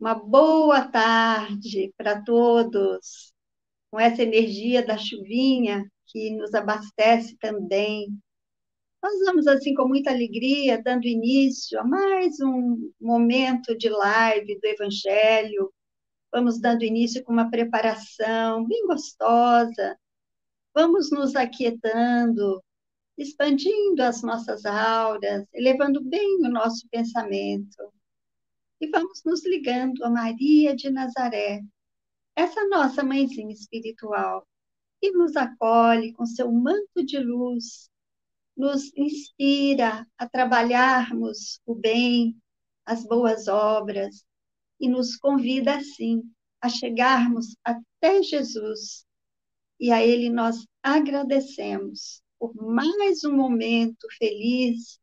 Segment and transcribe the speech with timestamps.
[0.00, 3.34] Uma boa tarde para todos,
[3.90, 8.08] com essa energia da chuvinha que nos abastece também.
[9.02, 14.66] Nós vamos, assim, com muita alegria, dando início a mais um momento de live do
[14.66, 15.72] Evangelho.
[16.32, 19.98] Vamos dando início com uma preparação bem gostosa.
[20.72, 22.62] Vamos nos aquietando,
[23.16, 27.92] expandindo as nossas auras, elevando bem o nosso pensamento.
[28.80, 31.62] E vamos nos ligando a Maria de Nazaré,
[32.36, 34.46] essa nossa mãezinha espiritual,
[35.00, 37.90] que nos acolhe com seu manto de luz,
[38.56, 42.36] nos inspira a trabalharmos o bem,
[42.86, 44.24] as boas obras,
[44.80, 46.22] e nos convida, assim,
[46.60, 49.04] a chegarmos até Jesus.
[49.80, 55.00] E a Ele nós agradecemos por mais um momento feliz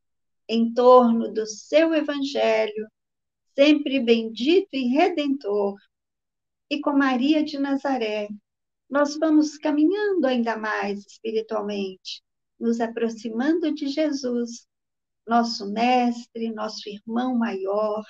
[0.48, 2.88] em torno do seu Evangelho,
[3.56, 5.78] sempre bendito e redentor.
[6.70, 8.28] E com Maria de Nazaré,
[8.90, 12.22] nós vamos caminhando ainda mais espiritualmente,
[12.60, 14.68] nos aproximando de Jesus,
[15.26, 18.04] nosso mestre, nosso irmão maior,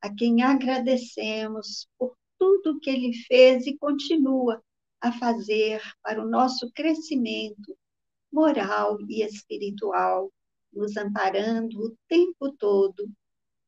[0.00, 4.62] a quem agradecemos por tudo que ele fez e continua
[5.00, 7.76] a fazer para o nosso crescimento
[8.32, 10.30] moral e espiritual,
[10.72, 13.08] nos amparando o tempo todo.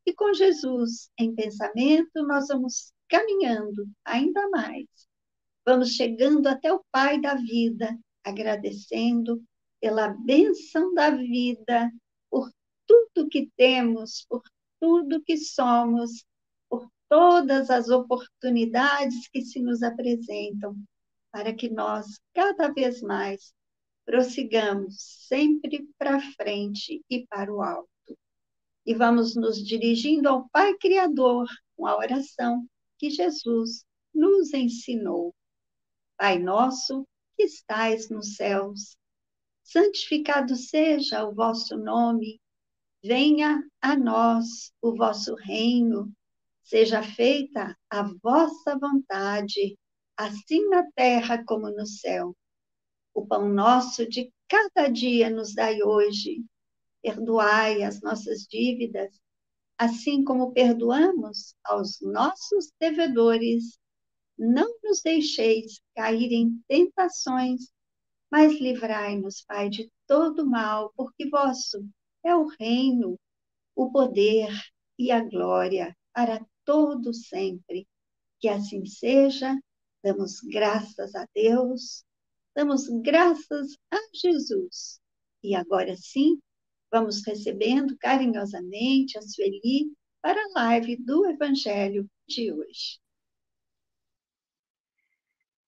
[0.08, 4.86] E com Jesus em pensamento, nós vamos caminhando ainda mais.
[5.66, 9.44] Vamos chegando até o Pai da vida, agradecendo
[9.78, 11.92] pela bênção da vida,
[12.30, 12.50] por
[12.86, 14.42] tudo que temos, por
[14.80, 16.24] tudo que somos,
[16.70, 20.74] por todas as oportunidades que se nos apresentam,
[21.30, 23.52] para que nós, cada vez mais,
[24.06, 24.96] prossigamos
[25.28, 27.97] sempre para frente e para o alto.
[28.88, 35.34] E vamos nos dirigindo ao Pai Criador com a oração que Jesus nos ensinou.
[36.16, 38.96] Pai nosso que estais nos céus,
[39.62, 42.40] santificado seja o vosso nome,
[43.04, 46.10] venha a nós o vosso reino,
[46.62, 49.76] seja feita a vossa vontade,
[50.16, 52.34] assim na terra como no céu.
[53.12, 56.42] O pão nosso de cada dia nos dai hoje.
[57.02, 59.20] Perdoai as nossas dívidas,
[59.78, 63.78] assim como perdoamos aos nossos devedores.
[64.36, 67.72] Não nos deixeis cair em tentações,
[68.30, 71.84] mas livrai-nos, Pai, de todo mal, porque vosso
[72.24, 73.18] é o reino,
[73.74, 74.50] o poder
[74.98, 77.86] e a glória para todo sempre.
[78.40, 79.58] Que assim seja.
[80.02, 82.04] Damos graças a Deus
[82.58, 85.00] Damos graças a Jesus.
[85.44, 86.40] E agora sim,
[86.90, 93.00] vamos recebendo carinhosamente a Sueli para a live do Evangelho de hoje.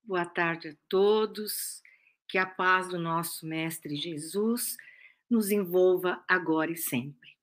[0.02, 1.82] Boa tarde a todos.
[2.26, 4.76] Que a paz do nosso Mestre Jesus
[5.28, 7.36] nos envolva agora e sempre.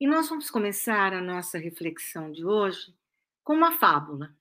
[0.00, 2.94] E nós vamos começar a nossa reflexão de hoje
[3.44, 4.34] com uma fábula.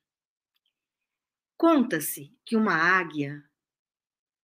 [1.58, 3.44] Conta-se que uma águia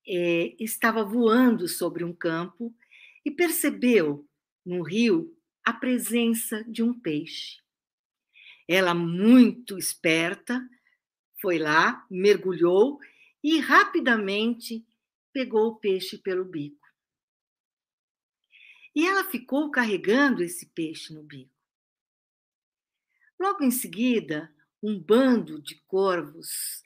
[0.08, 2.74] é, estava voando sobre um campo
[3.26, 4.28] e percebeu
[4.66, 7.62] no rio a presença de um peixe.
[8.68, 10.62] Ela, muito esperta,
[11.40, 13.00] foi lá, mergulhou
[13.44, 14.86] e rapidamente
[15.34, 16.80] pegou o peixe pelo bico.
[18.94, 21.52] E ela ficou carregando esse peixe no bico.
[23.40, 26.84] Logo em seguida, um bando de corvos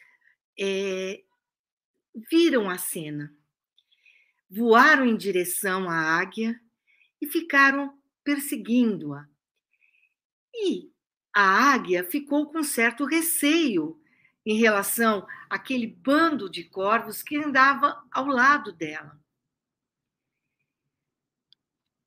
[0.57, 1.23] é,
[2.31, 3.35] viram a cena.
[4.49, 6.59] Voaram em direção à águia
[7.21, 9.27] e ficaram perseguindo-a.
[10.53, 10.91] E
[11.33, 14.01] a águia ficou com certo receio
[14.45, 19.19] em relação àquele bando de corvos que andava ao lado dela.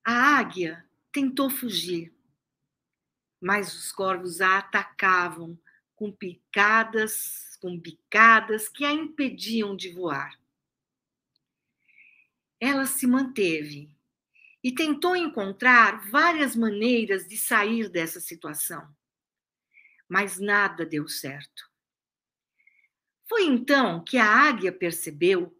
[0.04, 2.14] A águia tentou fugir,
[3.40, 5.58] mas os corvos a atacavam
[5.94, 10.38] com picadas com bicadas que a impediam de voar.
[12.60, 13.90] Ela se manteve
[14.62, 18.88] e tentou encontrar várias maneiras de sair dessa situação,
[20.08, 21.68] mas nada deu certo.
[23.28, 25.56] Foi então que a águia percebeu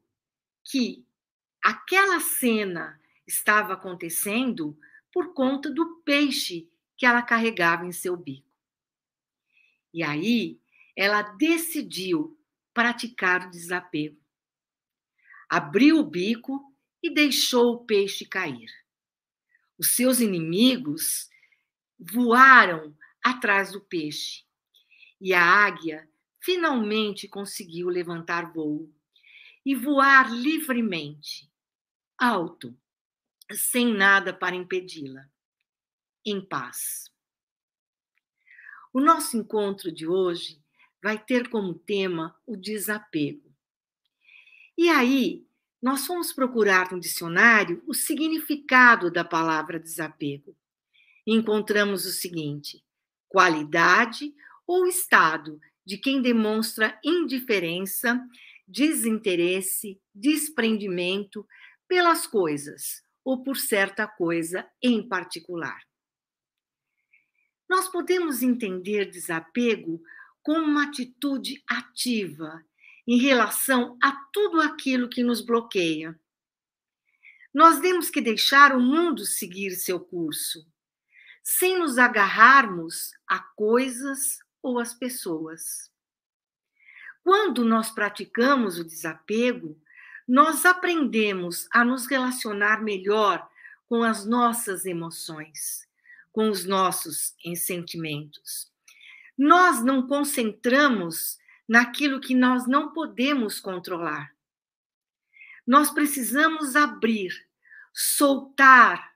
[0.64, 1.06] que
[1.62, 4.78] aquela cena estava acontecendo
[5.12, 8.48] por conta do peixe que ela carregava em seu bico.
[9.92, 10.60] E aí
[10.96, 12.38] ela decidiu
[12.74, 14.20] praticar o desapego.
[15.48, 18.70] Abriu o bico e deixou o peixe cair.
[19.78, 21.28] Os seus inimigos
[21.98, 24.44] voaram atrás do peixe
[25.20, 26.08] e a águia
[26.40, 28.92] finalmente conseguiu levantar voo
[29.64, 31.50] e voar livremente,
[32.16, 32.76] alto,
[33.52, 35.28] sem nada para impedi-la,
[36.24, 37.12] em paz.
[38.92, 40.62] O nosso encontro de hoje
[41.02, 43.54] vai ter como tema o desapego.
[44.76, 45.47] E aí,
[45.80, 50.56] nós fomos procurar no dicionário o significado da palavra desapego.
[51.26, 52.84] Encontramos o seguinte:
[53.28, 54.34] qualidade
[54.66, 58.20] ou estado de quem demonstra indiferença,
[58.66, 61.46] desinteresse, desprendimento
[61.86, 65.80] pelas coisas ou por certa coisa em particular.
[67.68, 70.02] Nós podemos entender desapego
[70.42, 72.64] como uma atitude ativa
[73.08, 76.20] em relação a tudo aquilo que nos bloqueia.
[77.54, 80.70] Nós temos que deixar o mundo seguir seu curso,
[81.42, 85.90] sem nos agarrarmos a coisas ou às pessoas.
[87.24, 89.80] Quando nós praticamos o desapego,
[90.28, 93.48] nós aprendemos a nos relacionar melhor
[93.86, 95.88] com as nossas emoções,
[96.30, 98.70] com os nossos sentimentos.
[99.36, 104.34] Nós não concentramos naquilo que nós não podemos controlar.
[105.66, 107.30] Nós precisamos abrir,
[107.92, 109.14] soltar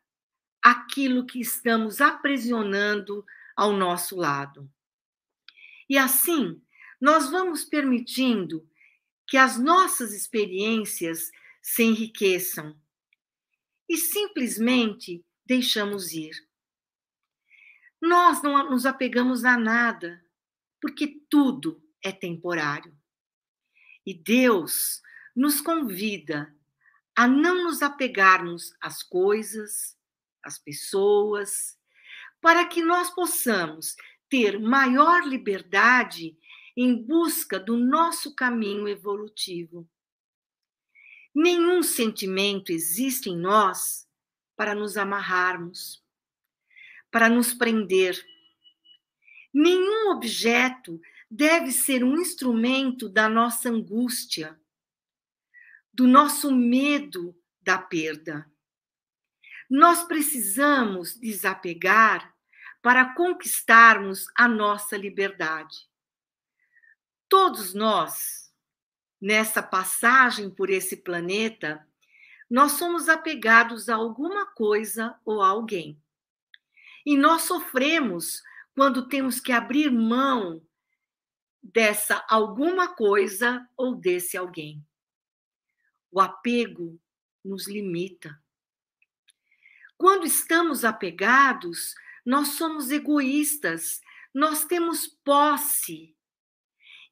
[0.60, 3.24] aquilo que estamos aprisionando
[3.56, 4.70] ao nosso lado.
[5.88, 6.62] E assim,
[7.00, 8.68] nós vamos permitindo
[9.26, 12.78] que as nossas experiências se enriqueçam
[13.88, 16.32] e simplesmente deixamos ir.
[18.00, 20.24] Nós não nos apegamos a nada,
[20.80, 22.96] porque tudo é temporário.
[24.04, 25.00] E Deus
[25.34, 26.54] nos convida
[27.14, 29.96] a não nos apegarmos às coisas,
[30.42, 31.78] às pessoas,
[32.40, 33.94] para que nós possamos
[34.28, 36.36] ter maior liberdade
[36.76, 39.88] em busca do nosso caminho evolutivo.
[41.34, 44.08] Nenhum sentimento existe em nós
[44.56, 46.02] para nos amarrarmos
[47.12, 48.16] para nos prender.
[49.52, 50.98] Nenhum objeto
[51.34, 54.60] deve ser um instrumento da nossa angústia,
[55.90, 58.46] do nosso medo da perda.
[59.68, 62.34] Nós precisamos desapegar
[62.82, 65.88] para conquistarmos a nossa liberdade.
[67.30, 68.52] Todos nós,
[69.18, 71.88] nessa passagem por esse planeta,
[72.50, 75.98] nós somos apegados a alguma coisa ou a alguém.
[77.06, 78.42] E nós sofremos
[78.74, 80.62] quando temos que abrir mão
[81.62, 84.84] dessa alguma coisa ou desse alguém.
[86.10, 87.00] O apego
[87.44, 88.42] nos limita.
[89.96, 91.94] Quando estamos apegados,
[92.26, 94.00] nós somos egoístas,
[94.34, 96.16] nós temos posse,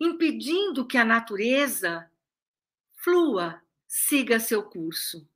[0.01, 2.11] impedindo que a natureza
[2.97, 5.29] flua, siga seu curso.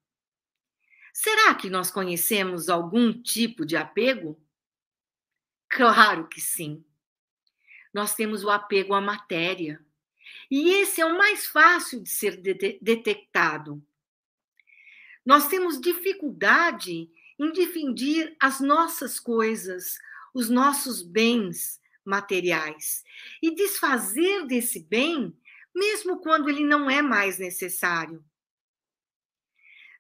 [1.13, 4.41] Será que nós conhecemos algum tipo de apego?
[5.69, 6.85] Claro que sim.
[7.95, 9.81] Nós temos o apego à matéria.
[10.51, 13.81] E esse é o mais fácil de ser de detectado.
[15.25, 17.09] Nós temos dificuldade
[17.39, 19.99] em dividir as nossas coisas,
[20.35, 23.05] os nossos bens materiais
[23.41, 25.35] e desfazer desse bem,
[25.75, 28.23] mesmo quando ele não é mais necessário.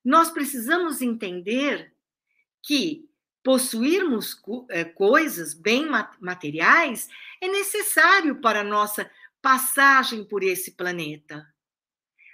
[0.04, 1.94] Nós precisamos entender
[2.62, 3.08] que
[3.44, 5.86] possuirmos é, coisas, bem
[6.18, 7.10] materiais,
[7.42, 9.08] é necessário para a nossa
[9.42, 11.46] passagem por esse planeta.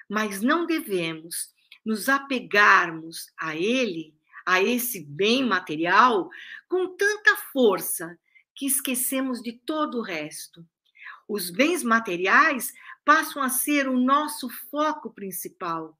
[0.08, 1.52] Mas não devemos
[1.84, 4.14] nos apegarmos a ele,
[4.46, 6.30] a esse bem material,
[6.68, 8.16] com tanta força
[8.54, 10.64] que esquecemos de todo o resto.
[11.26, 12.72] Os bens materiais
[13.04, 15.98] passam a ser o nosso foco principal,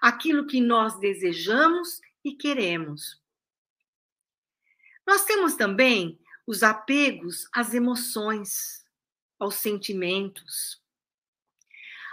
[0.00, 3.23] aquilo que nós desejamos e queremos.
[5.06, 8.84] Nós temos também os apegos às emoções,
[9.38, 10.82] aos sentimentos,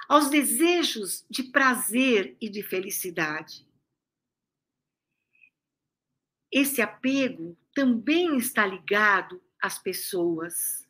[0.07, 3.65] aos desejos de prazer e de felicidade.
[6.51, 10.86] Esse apego também está ligado às pessoas.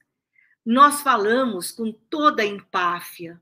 [0.65, 3.39] Nós falamos com toda a empáfia.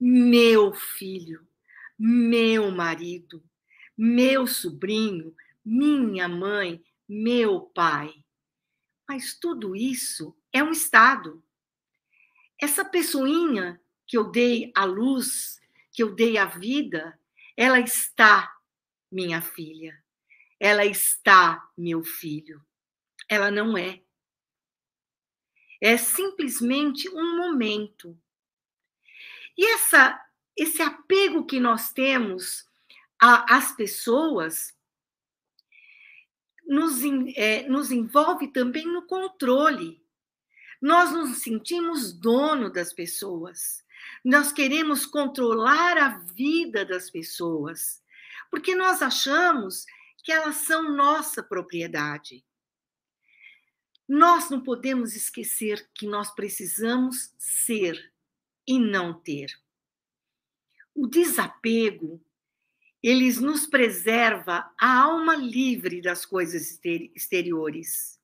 [0.00, 1.46] Meu filho,
[1.98, 3.42] meu marido,
[3.96, 8.12] meu sobrinho, minha mãe, meu pai.
[9.08, 11.42] Mas tudo isso é um estado.
[12.60, 15.60] Essa pessoinha que eu dei à luz,
[15.92, 17.18] que eu dei à vida,
[17.56, 18.54] ela está
[19.10, 20.02] minha filha.
[20.58, 22.64] Ela está meu filho.
[23.28, 24.02] Ela não é.
[25.80, 28.18] é simplesmente um momento.
[29.56, 30.22] E essa,
[30.56, 32.66] esse apego que nós temos
[33.18, 34.75] às pessoas
[36.66, 37.02] nos,
[37.36, 40.02] é, nos envolve também no controle.
[40.80, 43.84] Nós nos sentimos dono das pessoas.
[44.24, 48.02] Nós queremos controlar a vida das pessoas,
[48.50, 49.86] porque nós achamos
[50.22, 52.44] que elas são nossa propriedade.
[54.08, 58.12] Nós não podemos esquecer que nós precisamos ser
[58.66, 59.52] e não ter.
[60.94, 62.20] O desapego,
[63.08, 66.80] eles nos preserva a alma livre das coisas
[67.14, 68.20] exteriores.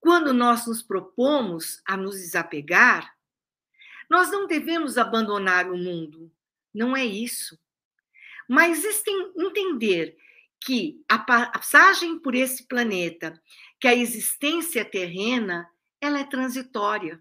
[0.00, 3.14] Quando nós nos propomos a nos desapegar,
[4.08, 6.32] nós não devemos abandonar o mundo,
[6.72, 7.60] não é isso.
[8.48, 8.82] Mas
[9.36, 10.16] entender
[10.58, 13.38] que a passagem por esse planeta,
[13.78, 17.20] que a existência terrena, ela é transitória.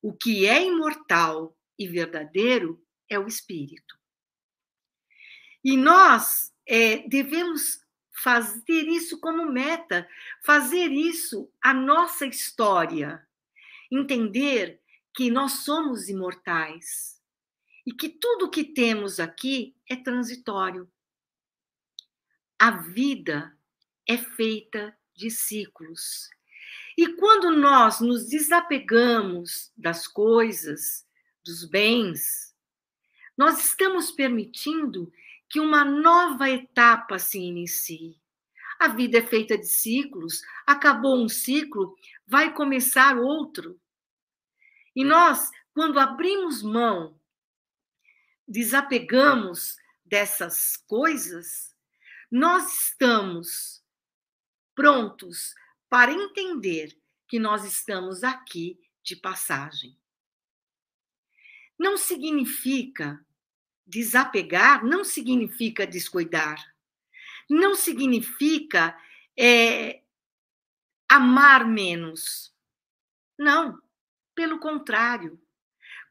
[0.00, 3.99] O que é imortal e verdadeiro é o espírito.
[5.64, 10.08] E nós é, devemos fazer isso como meta,
[10.42, 13.26] fazer isso a nossa história,
[13.90, 14.80] entender
[15.14, 17.20] que nós somos imortais
[17.86, 20.90] e que tudo que temos aqui é transitório.
[22.58, 23.56] A vida
[24.06, 26.28] é feita de ciclos.
[26.96, 31.06] E quando nós nos desapegamos das coisas,
[31.44, 32.54] dos bens,
[33.36, 35.10] nós estamos permitindo
[35.50, 38.16] que uma nova etapa se inicie.
[38.78, 41.94] A vida é feita de ciclos, acabou um ciclo,
[42.26, 43.78] vai começar outro.
[44.94, 47.20] E nós, quando abrimos mão,
[48.46, 51.76] desapegamos dessas coisas,
[52.30, 53.84] nós estamos
[54.74, 55.54] prontos
[55.88, 59.98] para entender que nós estamos aqui de passagem.
[61.76, 63.24] Não significa
[63.90, 66.64] desapegar, não significa descuidar,
[67.48, 68.96] não significa
[69.36, 70.02] é,
[71.08, 72.54] amar menos.
[73.36, 73.80] Não,
[74.34, 75.40] pelo contrário.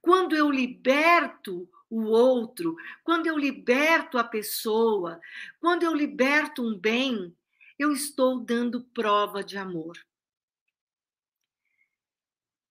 [0.02, 5.20] Quando eu liberto o outro, quando eu liberto a pessoa,
[5.60, 7.36] quando eu liberto um bem,
[7.78, 9.98] eu estou dando prova de amor.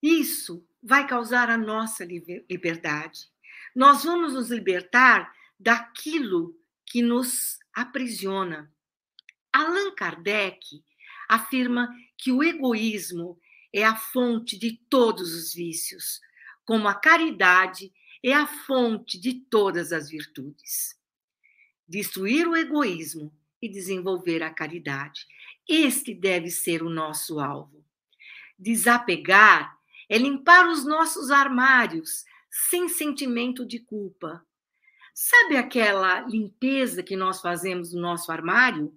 [0.03, 3.31] Isso vai causar a nossa liberdade.
[3.75, 6.55] Nós vamos nos libertar daquilo
[6.87, 8.73] que nos aprisiona.
[9.53, 10.83] Allan Kardec
[11.29, 13.39] afirma que o egoísmo
[13.73, 16.21] é a fonte de todos os vícios,
[16.65, 20.99] como a caridade é a fonte de todas as virtudes.
[21.87, 25.27] Destruir o egoísmo e desenvolver a caridade.
[25.69, 27.85] Este deve ser o nosso alvo.
[28.59, 34.45] Desapegar é limpar os nossos armários sem sentimento de culpa.
[35.15, 38.95] Sabe aquela limpeza que nós fazemos no nosso armário?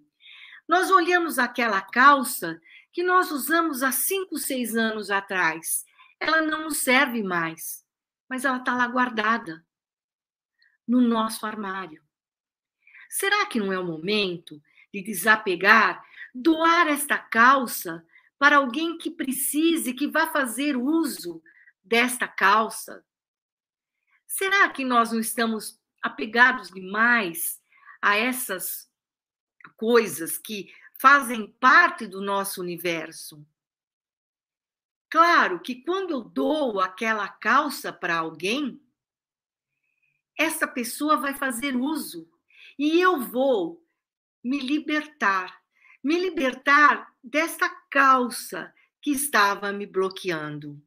[0.67, 2.61] Nós olhamos aquela calça
[2.93, 5.83] que nós usamos há cinco, seis anos atrás.
[6.19, 7.81] Ela não nos serve mais
[8.31, 9.61] mas ela está lá guardada
[10.87, 12.01] no nosso armário.
[13.09, 16.01] Será que não é o momento de desapegar,
[16.33, 18.07] doar esta calça
[18.39, 21.43] para alguém que precise, que vá fazer uso
[21.83, 23.03] desta calça?
[24.31, 27.61] Será que nós não estamos apegados demais
[28.01, 28.89] a essas
[29.75, 33.45] coisas que fazem parte do nosso universo?
[35.09, 38.81] Claro que quando eu dou aquela calça para alguém,
[40.39, 42.31] essa pessoa vai fazer uso
[42.79, 43.85] e eu vou
[44.41, 45.61] me libertar,
[46.01, 50.81] me libertar desta calça que estava me bloqueando.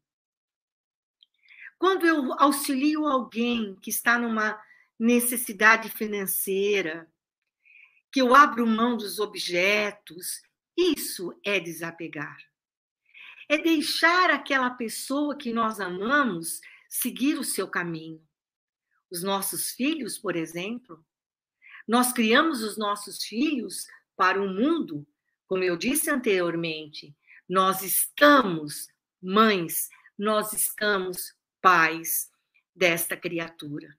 [1.84, 4.58] Quando eu auxilio alguém que está numa
[4.98, 7.06] necessidade financeira,
[8.10, 10.40] que eu abro mão dos objetos,
[10.74, 12.38] isso é desapegar
[13.50, 18.26] é deixar aquela pessoa que nós amamos seguir o seu caminho.
[19.10, 21.04] Os nossos filhos, por exemplo,
[21.86, 23.86] nós criamos os nossos filhos
[24.16, 25.06] para o mundo,
[25.46, 27.14] como eu disse anteriormente,
[27.46, 28.88] nós estamos
[29.20, 31.34] mães, nós estamos
[31.64, 32.30] pais
[32.76, 33.98] desta criatura.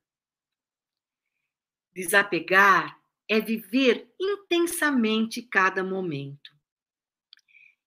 [1.91, 2.95] Desapegar
[3.27, 6.53] é viver intensamente cada momento.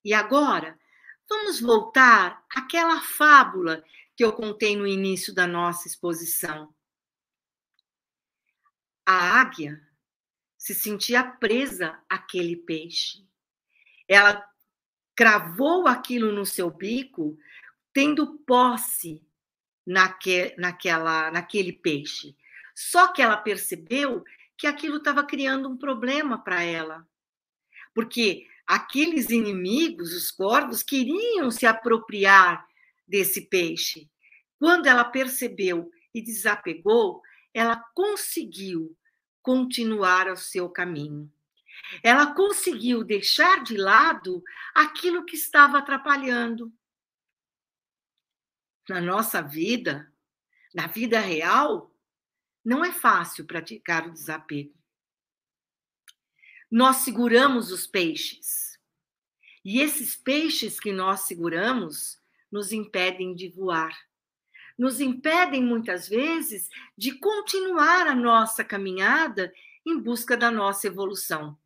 [0.03, 0.77] E agora,
[1.29, 3.85] Vamos voltar àquela fábula
[4.17, 6.73] que eu contei no início da nossa exposição.
[9.05, 9.79] A águia
[10.57, 13.23] se sentia presa àquele peixe.
[14.07, 14.43] Ela
[15.15, 17.37] cravou aquilo no seu bico
[17.93, 19.23] tendo posse
[19.89, 22.35] naque, naquela, naquele peixe.
[22.75, 24.23] Só que ela percebeu
[24.55, 27.07] que aquilo estava criando um problema para ela.
[27.93, 32.67] Porque aqueles inimigos, os corvos, queriam se apropriar
[33.07, 34.07] desse peixe.
[34.59, 38.95] Quando ela percebeu e desapegou, ela conseguiu
[39.41, 41.31] continuar o seu caminho.
[42.03, 44.43] Ela conseguiu deixar de lado
[44.75, 46.71] aquilo que estava atrapalhando.
[48.89, 50.11] Na nossa vida,
[50.73, 51.95] na vida real,
[52.65, 54.73] não é fácil praticar o desapego.
[56.69, 58.79] Nós seguramos os peixes.
[59.63, 62.19] E esses peixes que nós seguramos
[62.51, 63.95] nos impedem de voar.
[64.77, 66.67] Nos impedem, muitas vezes,
[66.97, 69.53] de continuar a nossa caminhada
[69.85, 71.57] em busca da nossa evolução.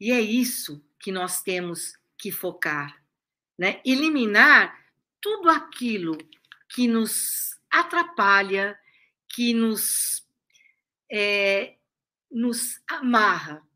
[0.00, 3.02] E é isso que nós temos que focar,
[3.58, 3.80] né?
[3.84, 4.78] Eliminar
[5.20, 6.16] tudo aquilo
[6.68, 8.78] que nos atrapalha,
[9.28, 10.26] que nos
[11.10, 11.76] é,
[12.30, 13.66] nos amarra.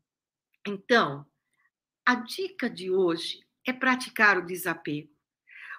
[0.65, 1.25] Então,
[2.05, 5.11] a dica de hoje é praticar o desapego.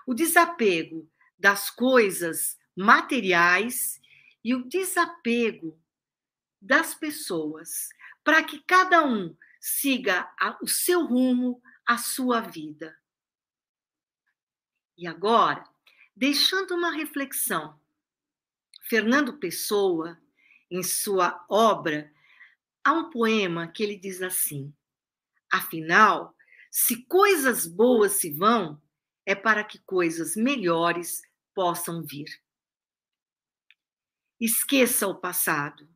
[0.07, 1.09] O desapego
[1.39, 4.01] das coisas materiais
[4.43, 5.79] e o desapego
[6.61, 7.89] das pessoas,
[8.23, 10.29] para que cada um siga
[10.63, 12.97] o seu rumo, a sua vida.
[14.97, 15.65] E agora,
[16.15, 17.79] deixando uma reflexão,
[18.83, 20.21] Fernando Pessoa,
[20.71, 22.13] em sua obra,
[22.83, 24.73] há um poema que ele diz assim:
[25.51, 26.35] Afinal,
[26.71, 28.81] se coisas boas se vão,
[29.27, 31.23] é para que coisas melhores
[31.55, 32.29] possam vir.
[34.41, 35.89] Esqueça o passado.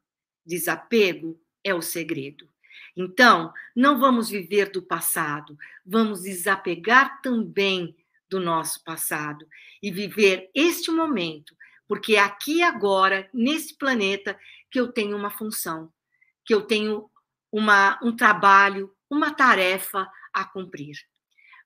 [0.47, 2.49] Desapego é o segredo.
[2.97, 7.95] Então, não vamos viver do passado, vamos desapegar também
[8.29, 9.47] do nosso passado
[9.83, 14.39] e viver este momento, porque é aqui agora, nesse planeta,
[14.71, 15.93] que eu tenho uma função,
[16.45, 17.11] que eu tenho
[17.51, 20.97] uma, um trabalho, uma tarefa a cumprir.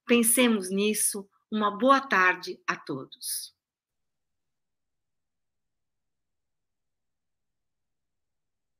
[0.07, 1.29] Pensemos nisso.
[1.51, 3.55] Uma boa tarde a todos.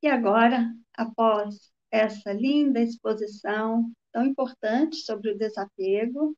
[0.01, 6.35] E agora, após essa linda exposição tão importante sobre o desapego,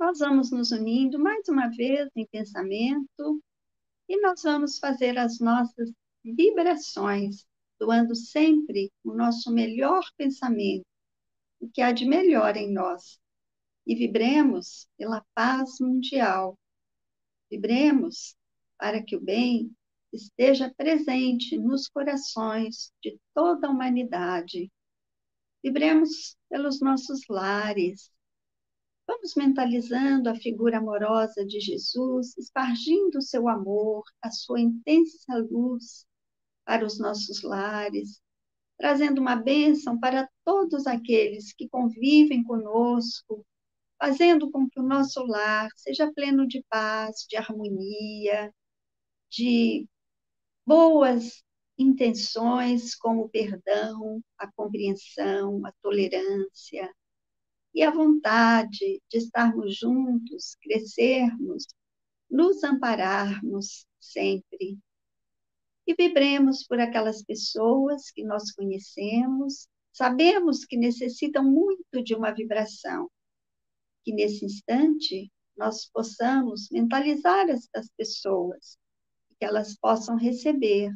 [0.00, 3.44] nós vamos nos unindo mais uma vez em pensamento
[4.08, 5.92] e nós vamos fazer as nossas
[6.24, 7.46] vibrações,
[7.78, 10.86] doando sempre o nosso melhor pensamento,
[11.60, 13.20] o que há de melhor em nós.
[13.86, 16.58] E vibremos pela paz mundial.
[17.50, 18.34] Vibremos
[18.78, 19.70] para que o bem
[20.10, 24.72] esteja presente nos corações de toda a humanidade.
[25.62, 28.10] Vibremos pelos nossos lares.
[29.10, 36.06] Vamos mentalizando a figura amorosa de Jesus, espargindo o seu amor, a sua intensa luz
[36.64, 38.22] para os nossos lares,
[38.78, 43.44] trazendo uma bênção para todos aqueles que convivem conosco,
[43.98, 48.54] fazendo com que o nosso lar seja pleno de paz, de harmonia,
[49.28, 49.88] de
[50.64, 51.42] boas
[51.76, 56.88] intenções como o perdão, a compreensão, a tolerância
[57.74, 61.66] e a vontade de estarmos juntos, crescermos,
[62.30, 64.78] nos ampararmos sempre.
[65.86, 73.10] E vibremos por aquelas pessoas que nós conhecemos, sabemos que necessitam muito de uma vibração.
[74.04, 78.78] Que nesse instante nós possamos mentalizar estas pessoas
[79.38, 80.94] que elas possam receber,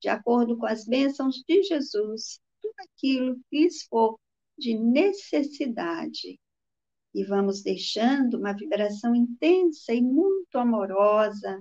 [0.00, 4.18] de acordo com as bênçãos de Jesus, tudo aquilo que lhes for
[4.60, 6.38] de necessidade.
[7.12, 11.60] E vamos deixando uma vibração intensa e muito amorosa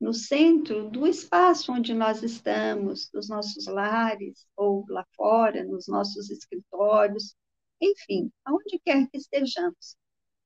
[0.00, 6.30] no centro do espaço onde nós estamos, nos nossos lares, ou lá fora, nos nossos
[6.30, 7.36] escritórios,
[7.78, 9.96] enfim, aonde quer que estejamos.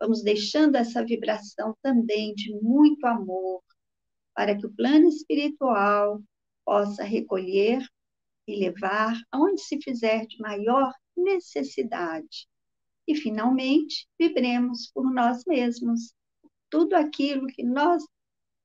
[0.00, 3.62] Vamos deixando essa vibração também de muito amor,
[4.34, 6.20] para que o plano espiritual
[6.64, 7.86] possa recolher
[8.46, 12.46] e levar aonde se fizer de maior necessidade.
[13.06, 16.14] E, finalmente, vibremos por nós mesmos
[16.70, 18.02] tudo aquilo que nós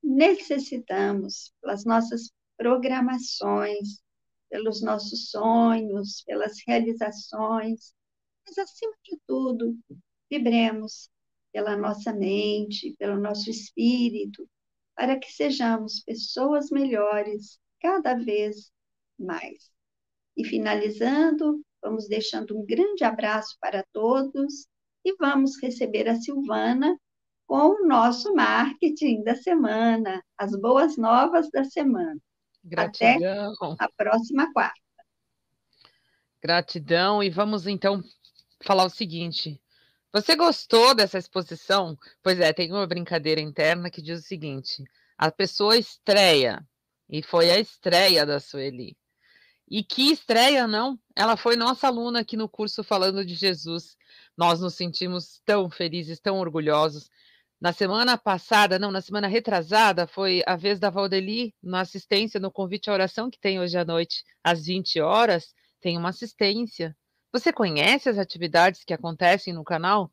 [0.01, 4.01] necessitamos, pelas nossas programações,
[4.49, 7.93] pelos nossos sonhos, pelas realizações,
[8.45, 9.77] mas, acima de tudo,
[10.29, 11.09] vibremos
[11.51, 14.49] pela nossa mente, pelo nosso espírito,
[14.95, 18.71] para que sejamos pessoas melhores cada vez
[19.19, 19.71] mais.
[20.35, 24.67] E finalizando, vamos deixando um grande abraço para todos
[25.03, 26.97] e vamos receber a Silvana
[27.45, 32.19] com o nosso marketing da semana, as boas novas da semana.
[32.63, 33.53] Gratidão.
[33.71, 34.79] Até a próxima quarta.
[36.41, 37.23] Gratidão.
[37.23, 38.03] E vamos então
[38.63, 39.61] falar o seguinte.
[40.11, 41.97] Você gostou dessa exposição?
[42.21, 44.83] Pois é, tem uma brincadeira interna que diz o seguinte:
[45.17, 46.65] a pessoa estreia,
[47.09, 48.95] e foi a estreia da Sueli.
[49.69, 50.99] E que estreia, não?
[51.15, 53.95] Ela foi nossa aluna aqui no curso Falando de Jesus.
[54.35, 57.07] Nós nos sentimos tão felizes, tão orgulhosos.
[57.61, 62.51] Na semana passada, não, na semana retrasada, foi a vez da Valdeli na assistência no
[62.51, 66.97] convite à oração que tem hoje à noite, às 20 horas, tem uma assistência.
[67.31, 70.11] Você conhece as atividades que acontecem no canal?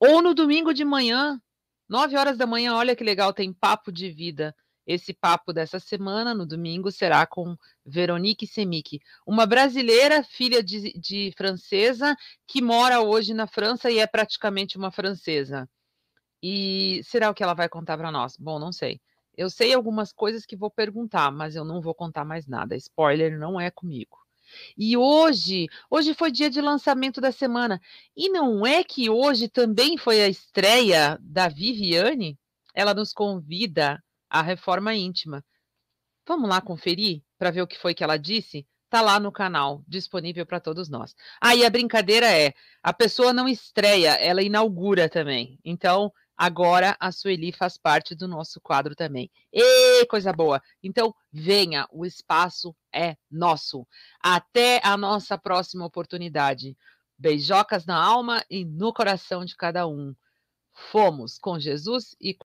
[0.00, 1.40] ou no domingo de manhã,
[1.88, 4.54] 9 horas da manhã, olha que legal, tem papo de vida.
[4.86, 11.32] Esse papo dessa semana, no domingo, será com Veronique Semic, uma brasileira, filha de, de
[11.36, 15.68] francesa, que mora hoje na França e é praticamente uma francesa.
[16.40, 18.36] E será o que ela vai contar para nós?
[18.36, 19.00] Bom, não sei.
[19.36, 22.76] Eu sei algumas coisas que vou perguntar, mas eu não vou contar mais nada.
[22.76, 24.18] Spoiler não é comigo.
[24.76, 27.80] E hoje, hoje foi dia de lançamento da semana.
[28.16, 32.38] E não é que hoje também foi a estreia da Viviane?
[32.74, 34.02] Ela nos convida
[34.38, 35.44] à reforma íntima.
[36.26, 38.66] Vamos lá conferir para ver o que foi que ela disse?
[38.88, 41.14] Tá lá no canal, disponível para todos nós.
[41.40, 45.58] Aí ah, a brincadeira é: a pessoa não estreia, ela inaugura também.
[45.64, 49.30] Então, Agora a Sueli faz parte do nosso quadro também.
[49.50, 50.62] E coisa boa!
[50.82, 53.86] Então, venha, o espaço é nosso.
[54.22, 56.76] Até a nossa próxima oportunidade.
[57.16, 60.14] Beijocas na alma e no coração de cada um.
[60.90, 62.34] Fomos com Jesus e